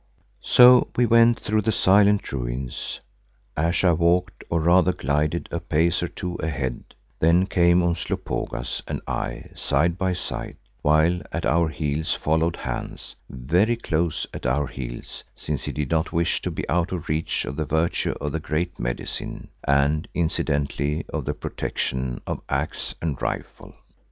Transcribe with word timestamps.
So 0.41 0.87
we 0.95 1.05
went 1.05 1.39
through 1.39 1.61
the 1.61 1.71
silent 1.71 2.31
ruins. 2.33 3.01
Ayesha 3.55 3.93
walked, 3.93 4.43
or 4.49 4.59
rather 4.61 4.93
glided 4.93 5.47
a 5.51 5.59
pace 5.59 6.01
or 6.01 6.07
two 6.07 6.37
ahead, 6.37 6.95
then 7.19 7.45
came 7.45 7.83
Umslopogaas 7.83 8.81
and 8.87 8.99
I 9.05 9.51
side 9.53 9.99
by 9.99 10.13
side, 10.13 10.57
while 10.81 11.21
at 11.31 11.45
our 11.45 11.69
heels 11.69 12.15
followed 12.15 12.55
Hans, 12.55 13.15
very 13.29 13.75
close 13.75 14.25
at 14.33 14.47
our 14.47 14.65
heels 14.65 15.23
since 15.35 15.65
he 15.65 15.71
did 15.71 15.91
not 15.91 16.11
wish 16.11 16.41
to 16.41 16.49
be 16.49 16.67
out 16.67 16.91
of 16.91 17.07
reach 17.07 17.45
of 17.45 17.55
the 17.55 17.65
virtue 17.65 18.15
of 18.19 18.31
the 18.31 18.39
Great 18.39 18.79
Medicine 18.79 19.49
and 19.67 20.07
incidentally 20.15 21.05
of 21.09 21.25
the 21.25 21.35
protection 21.35 22.21
of 22.25 22.41
axe 22.49 22.95
and 23.03 23.21
rifle. 23.21 23.75